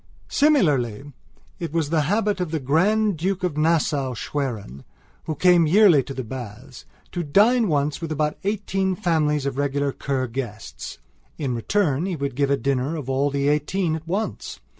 [0.29, 1.13] Similarly
[1.59, 4.83] it was the habit of the Grand Duke of Nassau Schwerin,
[5.25, 9.91] who came yearly to the baths, to dine once with about eighteen families of regular
[9.91, 10.97] Kur guests.
[11.37, 14.59] In return he would give a dinner of all the eighteen at once.